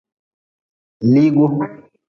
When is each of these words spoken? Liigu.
Liigu. 1.11 1.47